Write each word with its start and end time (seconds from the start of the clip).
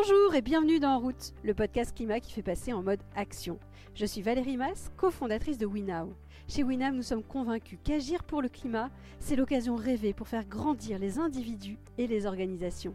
Bonjour 0.00 0.36
et 0.36 0.42
bienvenue 0.42 0.78
dans 0.78 0.92
En 0.92 1.00
route, 1.00 1.32
le 1.42 1.54
podcast 1.54 1.92
climat 1.92 2.20
qui 2.20 2.32
fait 2.32 2.40
passer 2.40 2.72
en 2.72 2.84
mode 2.84 3.02
action. 3.16 3.58
Je 3.96 4.06
suis 4.06 4.22
Valérie 4.22 4.56
Mass, 4.56 4.92
cofondatrice 4.96 5.58
de 5.58 5.66
WeNow. 5.66 6.14
Chez 6.46 6.62
WeNow, 6.62 6.92
nous 6.92 7.02
sommes 7.02 7.24
convaincus 7.24 7.80
qu'agir 7.82 8.22
pour 8.22 8.40
le 8.40 8.48
climat, 8.48 8.90
c'est 9.18 9.34
l'occasion 9.34 9.74
rêvée 9.74 10.12
pour 10.12 10.28
faire 10.28 10.44
grandir 10.44 11.00
les 11.00 11.18
individus 11.18 11.78
et 11.98 12.06
les 12.06 12.26
organisations. 12.26 12.94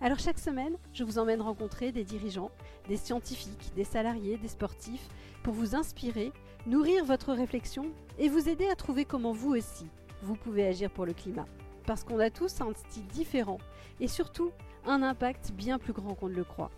Alors 0.00 0.20
chaque 0.20 0.38
semaine, 0.38 0.76
je 0.92 1.02
vous 1.02 1.18
emmène 1.18 1.42
rencontrer 1.42 1.90
des 1.90 2.04
dirigeants, 2.04 2.52
des 2.86 2.96
scientifiques, 2.96 3.72
des 3.74 3.82
salariés, 3.82 4.36
des 4.36 4.46
sportifs, 4.46 5.08
pour 5.42 5.52
vous 5.52 5.74
inspirer, 5.74 6.30
nourrir 6.64 7.04
votre 7.04 7.32
réflexion 7.32 7.86
et 8.20 8.28
vous 8.28 8.48
aider 8.48 8.68
à 8.68 8.76
trouver 8.76 9.04
comment 9.04 9.32
vous 9.32 9.56
aussi, 9.56 9.86
vous 10.22 10.36
pouvez 10.36 10.68
agir 10.68 10.90
pour 10.92 11.06
le 11.06 11.12
climat. 11.12 11.46
Parce 11.86 12.04
qu'on 12.04 12.18
a 12.18 12.30
tous 12.30 12.60
un 12.60 12.72
style 12.74 13.06
différent 13.06 13.58
et 14.00 14.08
surtout 14.08 14.52
un 14.84 15.02
impact 15.02 15.52
bien 15.52 15.78
plus 15.78 15.92
grand 15.92 16.14
qu'on 16.14 16.28
ne 16.28 16.34
le 16.34 16.44
croit. 16.44 16.70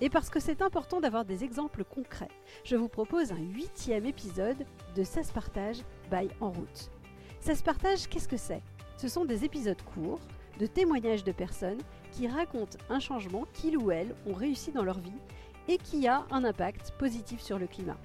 Et 0.00 0.10
parce 0.10 0.28
que 0.28 0.40
c'est 0.40 0.60
important 0.60 1.00
d'avoir 1.00 1.24
des 1.24 1.44
exemples 1.44 1.84
concrets, 1.84 2.30
je 2.64 2.76
vous 2.76 2.88
propose 2.88 3.32
un 3.32 3.40
huitième 3.40 4.04
épisode 4.04 4.66
de 4.94 5.04
Ça 5.04 5.22
se 5.22 5.32
partage 5.32 5.78
by 6.10 6.28
En 6.40 6.50
route. 6.50 6.90
Ça 7.40 7.54
se 7.54 7.62
partage, 7.62 8.08
qu'est-ce 8.08 8.28
que 8.28 8.36
c'est? 8.36 8.62
Ce 8.98 9.08
sont 9.08 9.24
des 9.24 9.44
épisodes 9.44 9.80
courts 9.94 10.20
de 10.58 10.66
témoignages 10.66 11.24
de 11.24 11.32
personnes 11.32 11.80
qui 12.12 12.28
racontent 12.28 12.78
un 12.88 12.98
changement 12.98 13.44
qu'ils 13.52 13.76
ou 13.76 13.90
elles 13.90 14.14
ont 14.26 14.34
réussi 14.34 14.72
dans 14.72 14.84
leur 14.84 14.98
vie 14.98 15.12
et 15.68 15.78
qui 15.78 16.08
a 16.08 16.26
un 16.30 16.44
impact 16.44 16.92
positif 16.98 17.40
sur 17.40 17.58
le 17.58 17.66
climat. 17.66 17.98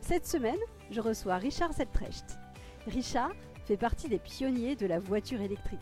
Cette 0.00 0.26
semaine, 0.26 0.58
je 0.90 1.00
reçois 1.00 1.36
Richard 1.36 1.72
Zeltrecht. 1.72 2.38
Richard 2.86 3.32
fait 3.64 3.76
partie 3.76 4.08
des 4.08 4.18
pionniers 4.18 4.76
de 4.76 4.86
la 4.86 4.98
voiture 4.98 5.40
électrique. 5.40 5.80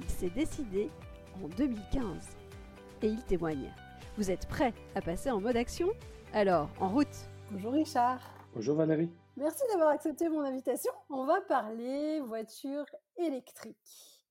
Il 0.00 0.08
s'est 0.08 0.30
décidé 0.30 0.90
en 1.42 1.48
2015 1.48 2.36
et 3.02 3.08
il 3.08 3.22
témoigne. 3.24 3.72
Vous 4.16 4.30
êtes 4.30 4.46
prêts 4.46 4.74
à 4.94 5.00
passer 5.00 5.30
en 5.30 5.40
mode 5.40 5.56
action? 5.56 5.88
Alors, 6.32 6.68
en 6.80 6.88
route 6.88 7.28
Bonjour 7.50 7.72
Richard. 7.72 8.20
Bonjour 8.54 8.76
Valérie. 8.76 9.10
Merci 9.36 9.62
d'avoir 9.70 9.90
accepté 9.90 10.28
mon 10.28 10.40
invitation. 10.40 10.92
On 11.08 11.24
va 11.24 11.40
parler 11.40 12.20
voiture 12.20 12.84
électrique. 13.16 14.24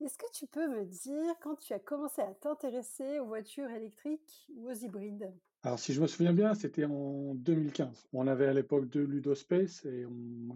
Est-ce 0.00 0.18
que 0.18 0.30
tu 0.32 0.46
peux 0.46 0.68
me 0.68 0.84
dire 0.84 1.34
quand 1.40 1.56
tu 1.56 1.72
as 1.72 1.78
commencé 1.78 2.20
à 2.20 2.34
t'intéresser 2.34 3.18
aux 3.20 3.26
voitures 3.26 3.70
électriques 3.70 4.46
ou 4.54 4.68
aux 4.68 4.74
hybrides? 4.74 5.32
Alors, 5.68 5.78
si 5.78 5.92
je 5.92 6.00
me 6.00 6.06
souviens 6.06 6.32
bien, 6.32 6.54
c'était 6.54 6.86
en 6.86 7.34
2015. 7.34 8.08
On 8.14 8.26
avait 8.26 8.46
à 8.46 8.54
l'époque 8.54 8.88
deux 8.88 9.04
Ludospace 9.04 9.84
et 9.84 10.06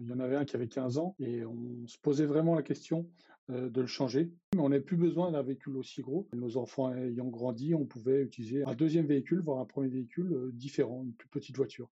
il 0.01 0.09
y 0.09 0.11
en 0.11 0.19
avait 0.19 0.37
un 0.37 0.43
qui 0.43 0.55
avait 0.55 0.67
15 0.67 0.97
ans 0.97 1.15
et 1.19 1.45
on 1.45 1.85
se 1.85 1.99
posait 1.99 2.25
vraiment 2.25 2.55
la 2.55 2.63
question 2.63 3.07
euh, 3.51 3.69
de 3.69 3.81
le 3.81 3.85
changer. 3.85 4.31
Mais 4.55 4.61
on 4.61 4.69
n'avait 4.69 4.81
plus 4.81 4.97
besoin 4.97 5.31
d'un 5.31 5.43
véhicule 5.43 5.77
aussi 5.77 6.01
gros. 6.01 6.27
Nos 6.33 6.57
enfants 6.57 6.91
ayant 6.95 7.27
grandi, 7.27 7.75
on 7.75 7.85
pouvait 7.85 8.23
utiliser 8.23 8.63
un 8.63 8.73
deuxième 8.73 9.05
véhicule, 9.05 9.39
voire 9.39 9.59
un 9.59 9.65
premier 9.65 9.87
véhicule 9.87 10.33
euh, 10.33 10.51
différent, 10.51 11.03
une 11.03 11.13
plus 11.13 11.29
petite 11.29 11.57
voiture. 11.57 11.91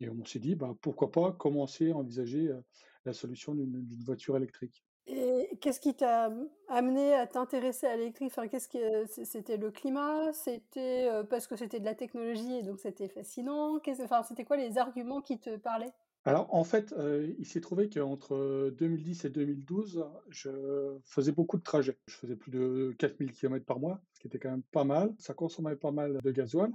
Et 0.00 0.08
on 0.08 0.24
s'est 0.24 0.38
dit, 0.38 0.54
bah, 0.54 0.74
pourquoi 0.80 1.12
pas 1.12 1.32
commencer 1.32 1.90
à 1.90 1.96
envisager 1.96 2.48
euh, 2.48 2.62
la 3.04 3.12
solution 3.12 3.54
d'une 3.54 3.84
voiture 4.06 4.38
électrique. 4.38 4.82
Et 5.06 5.58
qu'est-ce 5.60 5.80
qui 5.80 5.94
t'a 5.94 6.30
amené 6.68 7.14
à 7.14 7.26
t'intéresser 7.26 7.86
à 7.86 7.96
l'électrique? 7.96 8.32
Enfin, 8.32 8.48
qu'est-ce 8.48 8.68
que 8.68 9.04
c'était 9.06 9.58
le 9.58 9.70
climat? 9.70 10.32
C'était 10.32 11.10
parce 11.28 11.46
que 11.46 11.56
c'était 11.56 11.78
de 11.80 11.84
la 11.84 11.94
technologie 11.94 12.54
et 12.56 12.62
donc 12.62 12.78
c'était 12.80 13.08
fascinant? 13.08 13.78
Enfin, 14.00 14.22
C'était 14.22 14.44
quoi 14.44 14.56
les 14.56 14.78
arguments 14.78 15.20
qui 15.20 15.38
te 15.38 15.56
parlaient? 15.56 15.92
Alors 16.24 16.54
en 16.54 16.64
fait, 16.64 16.94
il 17.38 17.44
s'est 17.44 17.60
trouvé 17.60 17.90
qu'entre 17.90 18.70
2010 18.78 19.26
et 19.26 19.30
2012, 19.30 20.06
je 20.30 20.98
faisais 21.04 21.32
beaucoup 21.32 21.58
de 21.58 21.62
trajets. 21.62 21.98
Je 22.06 22.14
faisais 22.16 22.36
plus 22.36 22.50
de 22.50 22.94
4000 22.98 23.32
km 23.32 23.66
par 23.66 23.78
mois, 23.78 24.00
ce 24.14 24.20
qui 24.20 24.28
était 24.28 24.38
quand 24.38 24.50
même 24.50 24.62
pas 24.62 24.84
mal. 24.84 25.14
Ça 25.18 25.34
consommait 25.34 25.76
pas 25.76 25.92
mal 25.92 26.18
de 26.22 26.30
gasoil. 26.30 26.72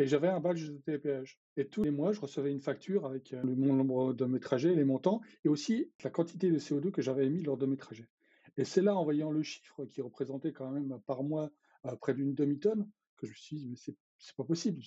Et 0.00 0.06
j'avais 0.06 0.28
un 0.28 0.40
badge 0.40 0.66
de 0.66 0.78
TPH. 0.78 1.38
Et 1.58 1.68
tous 1.68 1.82
les 1.82 1.90
mois, 1.90 2.12
je 2.12 2.20
recevais 2.20 2.50
une 2.50 2.62
facture 2.62 3.04
avec 3.04 3.34
euh, 3.34 3.42
le 3.42 3.54
nombre 3.54 4.14
de 4.14 4.24
mes 4.24 4.40
trajets, 4.40 4.74
les 4.74 4.84
montants, 4.84 5.20
et 5.44 5.50
aussi 5.50 5.92
la 6.02 6.08
quantité 6.08 6.50
de 6.50 6.58
CO2 6.58 6.90
que 6.90 7.02
j'avais 7.02 7.26
émis 7.26 7.42
lors 7.42 7.58
de 7.58 7.66
mes 7.66 7.76
trajets. 7.76 8.08
Et 8.56 8.64
c'est 8.64 8.80
là, 8.80 8.96
en 8.96 9.04
voyant 9.04 9.30
le 9.30 9.42
chiffre 9.42 9.84
qui 9.84 10.00
représentait 10.00 10.54
quand 10.54 10.70
même 10.70 10.98
par 11.06 11.22
mois 11.22 11.50
euh, 11.84 11.94
près 11.96 12.14
d'une 12.14 12.34
demi-tonne, 12.34 12.88
que 13.18 13.26
je 13.26 13.32
me 13.32 13.36
suis 13.36 13.56
dit, 13.56 13.68
mais 13.68 13.76
c'est, 13.76 13.94
pas 14.38 14.44
possible. 14.44 14.80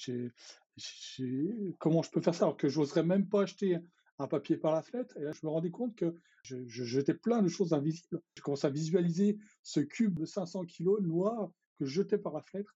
comment 1.78 2.02
je 2.02 2.10
peux 2.10 2.22
faire 2.22 2.34
ça 2.34 2.46
alors 2.46 2.58
que 2.58 2.68
j'oserais 2.68 3.04
même 3.04 3.30
pas 3.30 3.44
acheter 3.44 3.78
un 4.18 4.28
papier 4.28 4.58
par 4.58 4.74
la 4.74 4.82
fenêtre. 4.82 5.16
Et 5.18 5.22
là, 5.22 5.32
je 5.32 5.46
me 5.46 5.52
rendais 5.52 5.70
compte 5.70 5.96
que 5.96 6.16
je, 6.42 6.58
je 6.66 6.84
jetais 6.84 7.14
plein 7.14 7.44
de 7.44 7.50
choses 7.50 7.74
invisibles. 7.74 8.20
Je 8.36 8.42
commençais 8.42 8.66
à 8.66 8.72
visualiser 8.72 9.38
ce 9.62 9.80
cube 9.80 10.18
de 10.18 10.26
500 10.26 10.66
kilos 10.66 11.02
noir 11.02 11.52
que 11.78 11.86
je 11.86 12.02
jetais 12.02 12.18
par 12.18 12.34
la 12.34 12.42
fenêtre 12.42 12.76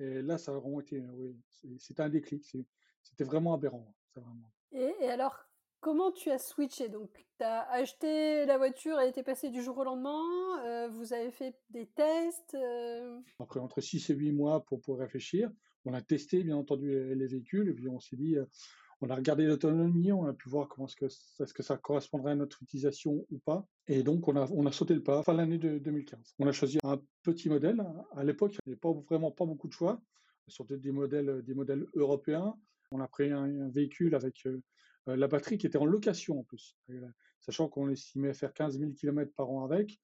et 0.00 0.22
là, 0.22 0.38
ça 0.38 0.52
a 0.52 0.54
vraiment 0.54 0.80
été, 0.80 1.00
oui, 1.00 1.36
c'était 1.78 2.02
un 2.02 2.08
déclic. 2.08 2.44
C'était 3.02 3.24
vraiment 3.24 3.54
aberrant. 3.54 3.94
Vraiment. 4.14 4.50
Et, 4.72 5.08
alors, 5.08 5.36
comment 5.80 6.10
tu 6.10 6.30
as 6.30 6.38
switché? 6.38 6.88
Donc, 6.88 7.10
tu 7.38 7.44
as 7.44 7.68
acheté 7.70 8.46
la 8.46 8.56
voiture, 8.56 8.98
elle 8.98 9.10
était 9.10 9.22
passée 9.22 9.50
du 9.50 9.62
jour 9.62 9.76
au 9.78 9.84
lendemain. 9.84 10.24
Euh, 10.64 10.88
vous 10.88 11.12
avez 11.12 11.30
fait 11.30 11.54
des 11.70 11.86
tests 11.86 12.54
euh? 12.54 13.20
Après, 13.38 13.60
entre 13.60 13.80
6 13.80 14.10
et 14.10 14.14
8 14.14 14.32
mois 14.32 14.64
pour, 14.64 14.80
pour 14.80 14.98
réfléchir. 14.98 15.50
On 15.84 15.94
a 15.94 16.00
testé, 16.00 16.42
bien 16.44 16.56
entendu, 16.56 17.14
les, 17.14 17.26
véhicules. 17.26 17.68
Et 17.68 17.74
puis, 17.74 17.88
on 17.88 18.00
s'est 18.00 18.16
dit, 18.16 18.36
euh, 18.36 18.44
on 19.02 19.08
a 19.08 19.14
regardé 19.14 19.46
l'autonomie, 19.46 20.12
on 20.12 20.26
a 20.26 20.32
pu 20.34 20.48
voir 20.48 20.68
comment 20.68 20.86
est-ce 20.86 21.54
que, 21.54 21.62
ça 21.62 21.76
correspondrait 21.78 22.32
à 22.32 22.34
notre 22.34 22.62
utilisation 22.62 23.26
ou 23.30 23.38
pas. 23.38 23.66
Et 23.86 24.02
donc, 24.02 24.28
on 24.28 24.36
a, 24.36 24.72
sauté 24.72 24.94
le 24.94 25.02
pas 25.02 25.22
fin 25.22 25.32
l'année 25.32 25.58
de 25.58 25.78
2015. 25.78 26.34
On 26.38 26.46
a 26.46 26.52
choisi 26.52 26.78
un 26.84 27.00
petit 27.22 27.48
modèle. 27.48 27.82
À 28.14 28.24
l'époque, 28.24 28.52
il 28.52 28.58
n'y 28.66 28.72
avait 28.72 28.80
pas, 28.80 28.92
vraiment 28.92 29.30
pas 29.30 29.46
beaucoup 29.46 29.68
de 29.68 29.72
choix, 29.72 30.02
surtout 30.48 30.76
des 30.76 30.92
modèles, 30.92 31.42
des 31.42 31.54
modèles 31.54 31.86
européens. 31.94 32.54
On 32.92 33.00
a 33.00 33.08
pris 33.08 33.30
un, 33.30 33.68
véhicule 33.70 34.14
avec 34.14 34.44
euh, 34.46 34.60
la 35.06 35.28
batterie 35.28 35.56
qui 35.56 35.66
était 35.66 35.78
en 35.78 35.86
location 35.86 36.40
en 36.40 36.42
plus, 36.42 36.76
sachant 37.40 37.68
qu'on 37.68 37.88
estimait 37.88 38.34
faire 38.34 38.52
15 38.52 38.78
000 38.78 38.92
km 38.92 39.32
par 39.34 39.50
an 39.50 39.64
avec. 39.64 39.98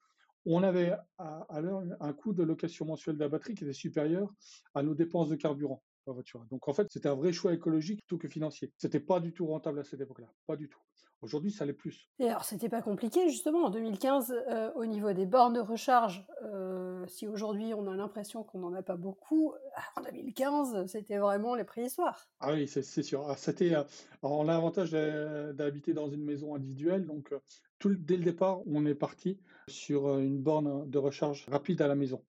On 0.46 0.62
avait 0.62 0.92
à, 1.18 1.40
à 1.50 1.60
l'heure 1.60 1.82
un 2.00 2.12
coût 2.12 2.32
de 2.32 2.44
location 2.44 2.86
mensuelle 2.86 3.16
de 3.16 3.20
la 3.20 3.28
batterie 3.28 3.54
qui 3.54 3.64
était 3.64 3.72
supérieur 3.72 4.32
à 4.74 4.82
nos 4.82 4.94
dépenses 4.94 5.28
de 5.28 5.34
carburant 5.34 5.82
voiture. 6.12 6.44
Donc 6.50 6.68
en 6.68 6.72
fait, 6.72 6.86
c'était 6.90 7.08
un 7.08 7.14
vrai 7.14 7.32
choix 7.32 7.52
écologique 7.52 8.00
plutôt 8.00 8.18
que 8.18 8.28
financier. 8.28 8.72
C'était 8.78 9.00
pas 9.00 9.20
du 9.20 9.32
tout 9.32 9.46
rentable 9.46 9.80
à 9.80 9.84
cette 9.84 10.00
époque-là, 10.00 10.28
pas 10.46 10.56
du 10.56 10.68
tout. 10.68 10.80
Aujourd'hui, 11.22 11.50
ça 11.50 11.64
l'est 11.64 11.72
plus. 11.72 12.10
Et 12.18 12.28
alors, 12.28 12.44
c'était 12.44 12.68
pas 12.68 12.82
compliqué, 12.82 13.28
justement, 13.28 13.64
en 13.64 13.70
2015, 13.70 14.32
euh, 14.48 14.70
au 14.74 14.84
niveau 14.84 15.12
des 15.12 15.24
bornes 15.24 15.54
de 15.54 15.60
recharge, 15.60 16.26
euh, 16.42 17.06
si 17.06 17.26
aujourd'hui 17.26 17.72
on 17.72 17.86
a 17.86 17.96
l'impression 17.96 18.44
qu'on 18.44 18.58
n'en 18.58 18.74
a 18.74 18.82
pas 18.82 18.96
beaucoup, 18.96 19.54
en 19.96 20.02
2015, 20.02 20.86
c'était 20.86 21.16
vraiment 21.16 21.54
les 21.54 21.64
préhistoires. 21.64 22.28
Ah 22.40 22.52
oui, 22.52 22.68
c'est 22.68 23.02
sûr. 23.02 23.24
Ah, 23.28 23.36
c'était, 23.36 23.74
euh, 23.74 23.82
on 24.22 24.48
a 24.48 24.52
l'avantage 24.52 24.90
d'habiter 24.90 25.94
dans 25.94 26.08
une 26.08 26.22
maison 26.22 26.54
individuelle, 26.54 27.06
donc 27.06 27.34
tout, 27.78 27.94
dès 27.94 28.16
le 28.16 28.24
départ, 28.24 28.60
on 28.66 28.84
est 28.84 28.94
parti 28.94 29.38
sur 29.68 30.18
une 30.18 30.38
borne 30.38 30.88
de 30.88 30.98
recharge 30.98 31.46
rapide 31.48 31.80
à 31.80 31.88
la 31.88 31.94
maison 31.94 32.22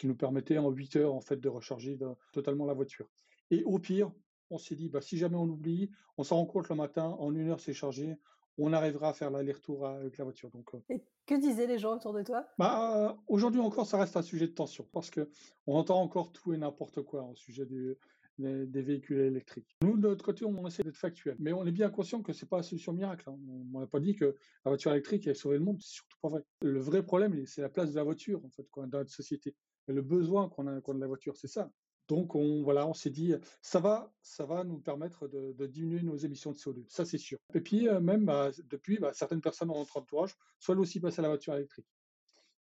qui 0.00 0.06
nous 0.06 0.16
permettait 0.16 0.56
en 0.56 0.70
8 0.70 0.96
heures 0.96 1.14
en 1.14 1.20
fait 1.20 1.36
de 1.36 1.48
recharger 1.50 1.98
totalement 2.32 2.64
la 2.64 2.72
voiture. 2.72 3.06
Et 3.50 3.62
au 3.64 3.78
pire, 3.78 4.10
on 4.48 4.56
s'est 4.56 4.74
dit 4.74 4.88
bah, 4.88 5.02
si 5.02 5.18
jamais 5.18 5.36
on 5.36 5.44
oublie, 5.44 5.90
on 6.16 6.24
s'en 6.24 6.36
rend 6.36 6.46
compte 6.46 6.70
le 6.70 6.74
matin, 6.74 7.16
en 7.18 7.34
une 7.34 7.50
heure 7.50 7.60
c'est 7.60 7.74
chargé, 7.74 8.16
on 8.56 8.72
arrivera 8.72 9.10
à 9.10 9.12
faire 9.12 9.30
l'aller-retour 9.30 9.86
avec 9.86 10.16
la 10.16 10.24
voiture. 10.24 10.50
Donc, 10.50 10.74
euh 10.74 10.78
Et 10.88 11.04
que 11.26 11.34
disaient 11.34 11.66
les 11.66 11.78
gens 11.78 11.96
autour 11.96 12.14
de 12.14 12.22
toi? 12.22 12.46
Bah, 12.58 13.18
Aujourd'hui 13.28 13.60
encore, 13.60 13.86
ça 13.86 13.98
reste 13.98 14.16
un 14.16 14.22
sujet 14.22 14.46
de 14.46 14.54
tension 14.54 14.88
parce 14.90 15.10
que 15.10 15.28
on 15.66 15.76
entend 15.76 16.00
encore 16.00 16.32
tout 16.32 16.54
et 16.54 16.56
n'importe 16.56 17.02
quoi 17.02 17.22
au 17.24 17.34
sujet 17.34 17.66
du, 17.66 17.94
des, 18.38 18.82
véhicules 18.82 19.20
électriques. 19.20 19.76
Nous, 19.82 19.98
de 19.98 20.08
notre 20.08 20.24
côté, 20.24 20.46
on 20.46 20.66
essaie 20.66 20.82
d'être 20.82 20.96
factuel, 20.96 21.36
mais 21.38 21.52
on 21.52 21.66
est 21.66 21.72
bien 21.72 21.90
conscient 21.90 22.22
que 22.22 22.32
c'est 22.32 22.48
pas 22.48 22.56
la 22.56 22.62
solution 22.62 22.94
miracle. 22.94 23.28
Hein. 23.28 23.38
On 23.74 23.80
n'a 23.80 23.86
pas 23.86 24.00
dit 24.00 24.14
que 24.14 24.34
la 24.64 24.70
voiture 24.70 24.92
électrique 24.92 25.26
allait 25.26 25.34
sauver 25.34 25.58
le 25.58 25.64
monde, 25.64 25.78
c'est 25.80 25.92
surtout 25.92 26.16
pas 26.22 26.28
vrai. 26.28 26.42
Le 26.62 26.80
vrai 26.80 27.02
problème, 27.02 27.44
c'est 27.44 27.60
la 27.60 27.68
place 27.68 27.90
de 27.90 27.96
la 27.96 28.04
voiture 28.04 28.42
en 28.44 28.48
fait 28.48 28.66
dans 28.76 28.98
notre 28.98 29.10
société 29.10 29.54
le 29.92 30.02
besoin 30.02 30.48
qu'on 30.48 30.66
a, 30.66 30.80
de 30.80 31.00
la 31.00 31.06
voiture, 31.06 31.36
c'est 31.36 31.48
ça. 31.48 31.70
Donc 32.10 32.34
on 32.34 32.62
voilà, 32.64 32.88
on 32.88 32.94
s'est 32.94 33.10
dit 33.10 33.34
ça 33.62 33.78
va, 33.78 34.12
ça 34.20 34.44
va 34.44 34.64
nous 34.64 34.80
permettre 34.80 35.28
de, 35.28 35.66
diminuer 35.66 36.02
nos 36.02 36.16
émissions 36.16 36.50
de 36.50 36.56
CO2, 36.56 36.84
ça 36.88 37.04
c'est 37.04 37.18
sûr. 37.18 37.38
Et 37.54 37.60
puis 37.60 37.88
euh, 37.88 38.00
même 38.00 38.24
bah, 38.24 38.50
depuis, 38.68 38.98
bah, 38.98 39.12
certaines 39.12 39.40
personnes 39.40 39.68
dans 39.68 39.78
notre 39.78 39.96
entourage 39.96 40.36
souhaitent 40.58 40.78
aussi 40.78 40.98
passer 40.98 41.20
à 41.20 41.22
la 41.22 41.28
voiture 41.28 41.54
électrique. 41.54 41.86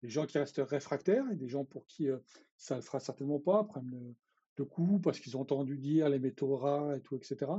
Des 0.01 0.07
gens 0.07 0.25
qui 0.25 0.37
restent 0.37 0.61
réfractaires 0.65 1.25
et 1.29 1.35
des 1.35 1.49
gens 1.49 1.65
pour 1.65 1.85
qui 1.87 2.09
euh, 2.09 2.19
ça 2.55 2.75
ne 2.75 2.79
le 2.79 2.85
fera 2.85 3.01
certainement 3.01 3.39
pas, 3.39 3.65
problème 3.65 3.91
de, 3.91 4.15
de 4.55 4.63
coût 4.63 4.99
parce 4.99 5.19
qu'ils 5.19 5.35
ont 5.35 5.41
entendu 5.41 5.77
dire 5.77 6.07
les 6.07 6.19
métaux 6.19 6.55
rares 6.55 6.93
et 6.93 7.01
tout, 7.01 7.17
etc. 7.17 7.51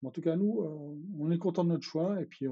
Mais 0.00 0.08
en 0.08 0.12
tout 0.12 0.22
cas 0.22 0.36
nous, 0.36 0.62
euh, 0.62 0.96
on 1.18 1.30
est 1.30 1.38
content 1.38 1.64
de 1.64 1.68
notre 1.68 1.84
choix 1.84 2.18
et 2.18 2.24
puis 2.24 2.46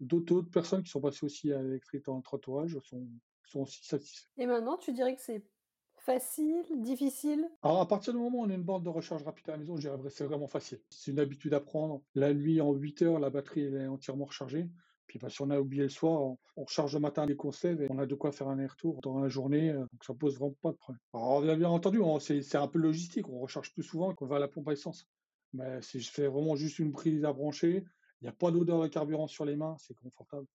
d'autres 0.00 0.50
personnes 0.50 0.82
qui 0.82 0.90
sont 0.90 1.00
passées 1.00 1.24
aussi 1.24 1.50
à 1.50 1.62
l'électrique 1.62 2.04
dans 2.04 2.16
notre 2.16 2.34
entourage 2.34 2.78
sont, 2.80 3.08
sont 3.46 3.60
aussi 3.60 3.86
satisfaits. 3.86 4.28
Et 4.36 4.44
maintenant, 4.44 4.76
tu 4.76 4.92
dirais 4.92 5.16
que 5.16 5.22
c'est 5.22 5.44
Facile, 6.08 6.64
difficile? 6.80 7.46
Alors, 7.62 7.82
à 7.82 7.86
partir 7.86 8.14
du 8.14 8.18
moment 8.18 8.38
où 8.38 8.44
on 8.46 8.48
a 8.48 8.54
une 8.54 8.62
borne 8.62 8.82
de 8.82 8.88
recharge 8.88 9.22
rapide 9.24 9.50
à 9.50 9.52
la 9.52 9.58
maison, 9.58 9.76
je 9.76 9.82
dirais 9.82 9.98
c'est 10.08 10.24
vraiment 10.24 10.46
facile. 10.46 10.80
C'est 10.88 11.10
une 11.10 11.18
habitude 11.18 11.52
à 11.52 11.60
prendre. 11.60 12.00
La 12.14 12.32
nuit, 12.32 12.62
en 12.62 12.72
8 12.72 13.02
heures, 13.02 13.18
la 13.18 13.28
batterie 13.28 13.64
est 13.64 13.86
entièrement 13.86 14.24
rechargée. 14.24 14.70
Puis 15.06 15.18
bah, 15.18 15.28
si 15.28 15.42
on 15.42 15.50
a 15.50 15.60
oublié 15.60 15.82
le 15.82 15.90
soir, 15.90 16.18
on, 16.22 16.38
recharge 16.56 16.94
le 16.94 17.00
matin 17.00 17.26
les 17.26 17.36
conserves 17.36 17.82
et 17.82 17.88
on 17.90 17.98
a 17.98 18.06
de 18.06 18.14
quoi 18.14 18.32
faire 18.32 18.48
un 18.48 18.58
aller-retour 18.58 19.02
dans 19.02 19.18
la 19.18 19.28
journée. 19.28 19.68
euh, 19.68 19.80
Donc 19.80 20.02
ça 20.02 20.14
pose 20.14 20.38
vraiment 20.38 20.54
pas 20.62 20.72
de 20.72 20.78
problème. 20.78 21.00
Alors 21.12 21.42
bien 21.42 21.68
entendu, 21.68 22.00
c'est 22.20 22.56
un 22.56 22.68
peu 22.68 22.78
logistique. 22.78 23.28
On 23.28 23.40
recharge 23.40 23.74
plus 23.74 23.82
souvent 23.82 24.14
qu'on 24.14 24.24
va 24.24 24.36
à 24.36 24.38
la 24.38 24.48
pompe 24.48 24.68
à 24.68 24.72
essence. 24.72 25.06
Mais 25.52 25.82
si 25.82 26.00
je 26.00 26.10
fais 26.10 26.26
vraiment 26.26 26.56
juste 26.56 26.78
une 26.78 26.92
prise 26.92 27.26
à 27.26 27.34
brancher, 27.34 27.84
il 28.22 28.24
n'y 28.24 28.28
a 28.28 28.32
pas 28.32 28.50
d'odeur 28.50 28.80
de 28.80 28.88
carburant 28.88 29.26
sur 29.26 29.44
les 29.44 29.56
mains, 29.56 29.76
c'est 29.78 29.92
confortable. 29.92 30.46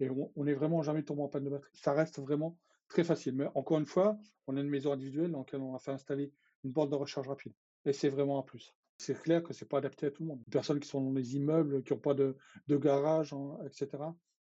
Et 0.00 0.08
on, 0.08 0.32
on 0.36 0.46
est 0.46 0.54
vraiment 0.54 0.80
jamais 0.82 1.02
tombé 1.02 1.20
en 1.20 1.28
panne 1.28 1.44
de 1.44 1.50
batterie. 1.50 1.70
Ça 1.74 1.92
reste 1.92 2.18
vraiment 2.18 2.56
très 2.92 3.04
facile. 3.04 3.34
Mais 3.34 3.46
encore 3.54 3.78
une 3.78 3.86
fois, 3.86 4.18
on 4.46 4.56
a 4.56 4.60
une 4.60 4.68
maison 4.68 4.92
individuelle 4.92 5.30
dans 5.32 5.40
laquelle 5.40 5.60
on 5.60 5.74
a 5.74 5.78
fait 5.78 5.90
installer 5.90 6.32
une 6.64 6.70
borne 6.70 6.90
de 6.90 6.94
recharge 6.94 7.28
rapide. 7.28 7.52
Et 7.84 7.92
c'est 7.92 8.08
vraiment 8.08 8.38
un 8.38 8.42
plus. 8.42 8.74
C'est 8.98 9.20
clair 9.20 9.42
que 9.42 9.52
c'est 9.52 9.68
pas 9.68 9.78
adapté 9.78 10.06
à 10.06 10.10
tout 10.10 10.22
le 10.22 10.28
monde. 10.28 10.42
Les 10.46 10.50
personnes 10.50 10.78
qui 10.78 10.88
sont 10.88 11.00
dans 11.00 11.12
les 11.12 11.34
immeubles, 11.34 11.82
qui 11.82 11.92
n'ont 11.92 11.98
pas 11.98 12.14
de, 12.14 12.36
de 12.68 12.76
garage, 12.76 13.32
hein, 13.32 13.58
etc. 13.66 13.88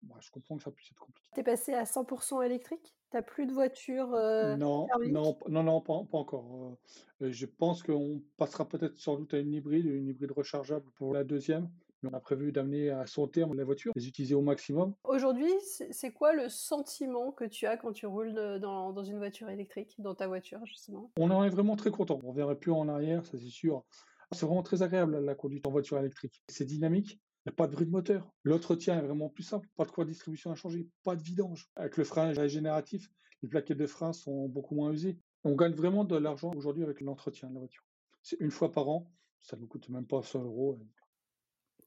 bah, 0.01 0.15
je 0.19 0.31
comprends 0.31 0.57
que 0.57 0.63
ça 0.63 0.71
puisse 0.71 0.91
être 0.91 0.99
compliqué. 0.99 1.29
T'es 1.33 1.43
passé 1.43 1.73
à 1.73 1.83
100% 1.83 2.43
électrique? 2.43 2.93
T'as 3.11 3.21
plus 3.21 3.45
de 3.45 3.53
voiture 3.53 4.13
euh, 4.13 4.57
Non, 4.57 4.87
non, 5.07 5.37
non, 5.47 5.63
non, 5.63 5.81
pas, 5.81 6.03
pas 6.11 6.17
encore. 6.17 6.77
Euh, 7.21 7.31
je 7.31 7.45
pense 7.45 7.83
qu'on 7.83 8.21
passera 8.35 8.67
peut-être 8.67 8.97
sans 8.97 9.15
doute 9.15 9.33
à 9.33 9.39
une 9.39 9.53
hybride, 9.53 9.85
une 9.85 10.07
hybride 10.07 10.31
rechargeable 10.31 10.89
pour 10.95 11.13
la 11.13 11.23
deuxième. 11.23 11.69
Mais 12.03 12.09
on 12.11 12.13
a 12.13 12.19
prévu 12.19 12.51
d'amener 12.51 12.89
à 12.89 13.07
son 13.07 13.27
terme 13.27 13.55
la 13.55 13.63
voiture, 13.63 13.93
les 13.95 14.07
utiliser 14.07 14.35
au 14.35 14.41
maximum. 14.41 14.93
Aujourd'hui, 15.05 15.51
c'est 15.61 16.11
quoi 16.11 16.33
le 16.33 16.49
sentiment 16.49 17.31
que 17.31 17.45
tu 17.45 17.65
as 17.65 17.77
quand 17.77 17.93
tu 17.93 18.05
roules 18.05 18.33
dans, 18.33 18.91
dans 18.91 19.03
une 19.03 19.17
voiture 19.17 19.49
électrique, 19.49 19.95
dans 19.99 20.13
ta 20.13 20.27
voiture 20.27 20.59
justement? 20.65 21.11
On 21.17 21.31
en 21.31 21.43
est 21.43 21.49
vraiment 21.49 21.75
très 21.75 21.91
content. 21.91 22.19
On 22.21 22.27
ne 22.27 22.31
reviendrait 22.31 22.57
plus 22.57 22.71
en 22.71 22.89
arrière, 22.89 23.25
ça 23.25 23.37
c'est 23.37 23.49
sûr. 23.49 23.83
C'est 24.31 24.45
vraiment 24.45 24.63
très 24.63 24.81
agréable 24.81 25.19
la 25.19 25.35
conduite 25.35 25.65
en 25.65 25.71
voiture 25.71 25.97
électrique. 25.97 26.43
C'est 26.49 26.65
dynamique, 26.65 27.19
il 27.45 27.49
n'y 27.49 27.53
a 27.53 27.55
pas 27.55 27.67
de 27.67 27.73
bruit 27.73 27.85
de 27.85 27.91
moteur. 27.91 28.29
L'entretien 28.43 28.97
est 28.97 29.01
vraiment 29.01 29.29
plus 29.29 29.43
simple, 29.43 29.67
pas 29.75 29.85
de 29.85 29.91
quoi 29.91 30.05
de 30.05 30.09
distribution 30.09 30.51
à 30.51 30.55
changer, 30.55 30.89
pas 31.03 31.15
de 31.15 31.21
vidange. 31.21 31.69
Avec 31.75 31.97
le 31.97 32.03
frein 32.03 32.33
régénératif, 32.33 33.09
les 33.41 33.49
plaquettes 33.49 33.77
de 33.77 33.87
frein 33.87 34.11
sont 34.11 34.47
beaucoup 34.49 34.75
moins 34.75 34.91
usées. 34.91 35.19
On 35.43 35.55
gagne 35.55 35.73
vraiment 35.73 36.03
de 36.03 36.15
l'argent 36.15 36.51
aujourd'hui 36.55 36.83
avec 36.83 37.01
l'entretien 37.01 37.49
de 37.49 37.53
la 37.53 37.59
voiture. 37.59 37.83
C'est 38.21 38.39
une 38.39 38.51
fois 38.51 38.71
par 38.71 38.89
an, 38.89 39.11
ça 39.41 39.57
ne 39.57 39.61
nous 39.61 39.67
coûte 39.67 39.89
même 39.89 40.07
pas 40.07 40.23
100 40.23 40.43
euros. 40.43 40.79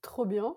Trop 0.06 0.24
bien. 0.24 0.56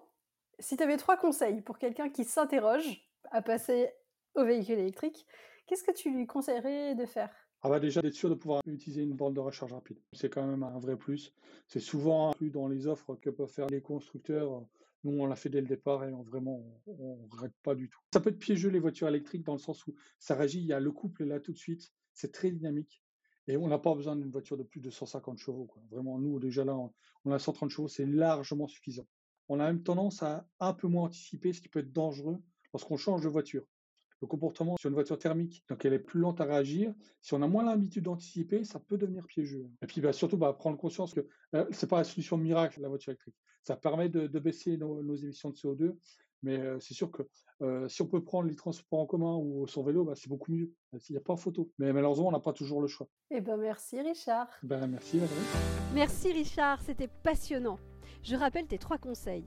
Si 0.60 0.78
tu 0.78 0.84
avais 0.84 0.98
trois 0.98 1.18
conseils 1.18 1.62
pour 1.62 1.80
quelqu'un 1.80 2.08
qui 2.12 2.24
s'interroge 2.24 3.04
à 3.32 3.42
passer 3.42 3.90
au 4.36 4.46
véhicule 4.46 4.78
électrique, 4.78 5.26
qu'est-ce 5.66 5.84
que 5.84 5.92
tu 5.92 6.12
lui 6.12 6.28
conseillerais 6.28 6.94
de 6.94 7.08
faire? 7.08 7.32
Ah 7.64 7.70
bah 7.70 7.80
déjà 7.80 8.04
d'être 8.04 8.14
sûr 8.14 8.30
de 8.30 8.36
pouvoir 8.36 8.62
utiliser 8.68 9.02
une 9.02 9.16
borne 9.16 9.34
de 9.34 9.40
recharge 9.40 9.74
rapide. 9.74 9.98
C'est 10.14 10.30
quand 10.30 10.46
même 10.46 10.62
un 10.62 10.78
vrai 10.78 10.96
plus. 10.96 11.34
C'est 11.68 11.80
souvent 11.80 12.30
inclus 12.30 12.52
dans 12.52 12.68
les 12.68 12.86
offres 12.86 13.16
que 13.16 13.32
peuvent 13.32 13.50
faire 13.50 13.66
les 13.66 13.82
constructeurs. 13.82 14.64
Nous, 15.04 15.20
on 15.20 15.26
l'a 15.26 15.36
fait 15.36 15.50
dès 15.50 15.62
le 15.62 15.68
départ 15.68 16.04
et 16.04 16.14
on, 16.14 16.22
vraiment, 16.22 16.64
on 16.86 17.18
ne 17.18 17.24
regrette 17.24 17.56
pas 17.64 17.74
du 17.74 17.90
tout. 17.90 18.00
Ça 18.14 18.20
peut 18.20 18.30
être 18.30 18.38
piégeux 18.38 18.70
les 18.70 18.80
voitures 18.80 19.08
électriques 19.08 19.44
dans 19.44 19.54
le 19.54 19.60
sens 19.60 19.88
où 19.88 19.96
ça 20.20 20.36
réagit, 20.36 20.60
il 20.60 20.68
y 20.68 20.74
a 20.74 20.80
le 20.80 20.92
couple 20.92 21.24
là 21.24 21.40
tout 21.40 21.54
de 21.54 21.58
suite. 21.58 21.92
C'est 22.14 22.32
très 22.32 22.52
dynamique. 22.52 23.02
Et 23.48 23.58
on 23.58 23.68
n'a 23.68 23.80
pas 23.80 23.96
besoin 23.96 24.16
d'une 24.16 24.30
voiture 24.30 24.58
de 24.58 24.64
plus 24.64 24.80
de 24.80 24.92
150 24.92 25.40
chevaux. 25.40 25.68
Vraiment, 25.90 26.20
nous, 26.20 26.38
déjà 26.38 26.64
là, 26.64 26.78
on 27.26 27.32
a 27.32 27.40
130 27.40 27.72
chevaux, 27.72 27.88
c'est 27.88 28.06
largement 28.06 28.68
suffisant. 28.68 29.08
On 29.50 29.60
a 29.60 29.66
même 29.66 29.84
tendance 29.84 30.24
à 30.24 30.48
un 30.60 30.74
peu 30.74 30.88
moins 30.88 31.06
anticiper 31.06 31.54
ce 31.54 31.62
qui 31.62 31.70
peut 31.70 31.80
être 31.80 31.92
dangereux 31.92 32.38
lorsqu'on 32.74 32.98
change 32.98 33.24
de 33.24 33.28
voiture 33.28 33.64
le 34.22 34.28
comportement 34.28 34.76
sur 34.78 34.90
une 34.90 34.94
voiture 34.94 35.18
thermique, 35.18 35.64
donc 35.70 35.86
elle 35.86 35.94
est 35.94 36.00
plus 36.00 36.20
lente 36.20 36.42
à 36.42 36.46
réagir. 36.46 36.94
Si 37.22 37.34
on 37.34 37.42
a 37.42 37.48
moins 37.48 37.64
l'habitude 37.64 38.04
d'anticiper, 38.04 38.64
ça 38.64 38.80
peut 38.80 38.98
devenir 38.98 39.26
piégeux. 39.28 39.66
Et 39.82 39.88
puis 39.88 40.02
bah, 40.02 40.14
surtout, 40.14 40.38
bah, 40.38 40.54
prendre 40.54 40.78
conscience 40.78 41.14
que 41.14 41.26
euh, 41.56 41.66
c'est 41.72 41.88
pas 41.88 41.98
la 41.98 42.04
solution 42.04 42.38
miracle 42.38 42.82
la 42.82 42.90
voiture 42.90 43.12
électrique. 43.12 43.36
Ça 43.64 43.76
permet 43.76 44.10
de, 44.10 44.28
de 44.28 44.40
baisser 44.40 44.78
nos, 44.78 45.02
nos 45.04 45.16
émissions 45.16 45.50
de 45.50 45.56
CO2, 45.56 45.96
mais 46.44 46.60
euh, 46.60 46.80
c'est 46.80 46.94
sûr 46.94 47.12
que 47.12 47.24
euh, 47.62 47.88
si 47.90 48.02
on 48.02 48.08
peut 48.08 48.24
prendre 48.24 48.48
les 48.48 48.56
transports 48.56 49.00
en 49.00 49.06
commun 49.06 49.36
ou 49.36 49.68
son 49.68 49.84
vélo, 49.84 50.06
bah, 50.06 50.14
c'est 50.16 50.30
beaucoup 50.30 50.52
mieux. 50.52 50.72
Il 50.94 51.12
n'y 51.12 51.18
a 51.18 51.22
pas 51.22 51.36
photo. 51.36 51.72
Mais 51.78 51.92
malheureusement, 51.92 52.28
on 52.28 52.32
n'a 52.32 52.40
pas 52.40 52.54
toujours 52.54 52.82
le 52.82 52.88
choix. 52.88 53.08
Eh 53.32 53.42
ben 53.42 53.58
merci 53.58 54.02
Richard. 54.02 54.48
Ben, 54.64 54.88
merci 54.88 55.20
Valérie. 55.20 55.36
Merci 55.94 56.32
Richard, 56.32 56.82
c'était 56.82 57.10
passionnant. 57.24 57.80
Je 58.24 58.36
rappelle 58.36 58.68
tes 58.68 58.78
trois 58.78 58.98
conseils. 58.98 59.46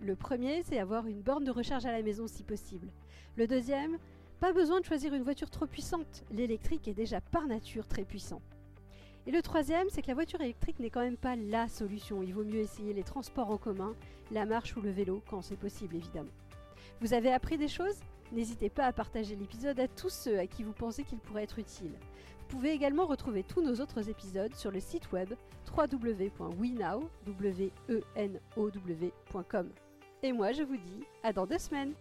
Le 0.00 0.16
premier, 0.16 0.62
c'est 0.62 0.78
avoir 0.78 1.06
une 1.06 1.22
borne 1.22 1.44
de 1.44 1.50
recharge 1.50 1.86
à 1.86 1.92
la 1.92 2.02
maison 2.02 2.26
si 2.26 2.42
possible. 2.42 2.88
Le 3.36 3.46
deuxième, 3.46 3.98
pas 4.40 4.52
besoin 4.52 4.80
de 4.80 4.84
choisir 4.84 5.14
une 5.14 5.22
voiture 5.22 5.50
trop 5.50 5.66
puissante. 5.66 6.24
L'électrique 6.30 6.88
est 6.88 6.94
déjà 6.94 7.20
par 7.20 7.46
nature 7.46 7.86
très 7.86 8.04
puissant. 8.04 8.40
Et 9.26 9.30
le 9.30 9.42
troisième, 9.42 9.88
c'est 9.90 10.02
que 10.02 10.08
la 10.08 10.14
voiture 10.14 10.40
électrique 10.40 10.78
n'est 10.78 10.90
quand 10.90 11.02
même 11.02 11.16
pas 11.16 11.36
la 11.36 11.68
solution. 11.68 12.22
Il 12.22 12.34
vaut 12.34 12.44
mieux 12.44 12.60
essayer 12.60 12.92
les 12.92 13.02
transports 13.02 13.50
en 13.50 13.58
commun, 13.58 13.94
la 14.30 14.46
marche 14.46 14.76
ou 14.76 14.80
le 14.80 14.90
vélo 14.90 15.22
quand 15.28 15.42
c'est 15.42 15.56
possible 15.56 15.96
évidemment. 15.96 16.30
Vous 17.00 17.14
avez 17.14 17.32
appris 17.32 17.58
des 17.58 17.68
choses? 17.68 18.00
N'hésitez 18.32 18.68
pas 18.68 18.84
à 18.84 18.92
partager 18.92 19.36
l'épisode 19.36 19.80
à 19.80 19.88
tous 19.88 20.10
ceux 20.10 20.38
à 20.38 20.46
qui 20.46 20.62
vous 20.62 20.72
pensez 20.72 21.04
qu'il 21.04 21.18
pourrait 21.18 21.44
être 21.44 21.58
utile. 21.58 21.92
Vous 21.92 22.46
pouvez 22.48 22.72
également 22.72 23.06
retrouver 23.06 23.42
tous 23.42 23.62
nos 23.62 23.80
autres 23.80 24.08
épisodes 24.08 24.54
sur 24.54 24.70
le 24.70 24.80
site 24.80 25.10
web 25.12 25.34
www.wenow.com. 25.76 26.38
Et 30.22 30.32
moi 30.32 30.52
je 30.52 30.62
vous 30.62 30.76
dis 30.76 31.04
à 31.22 31.32
dans 31.32 31.46
deux 31.46 31.58
semaines 31.58 31.94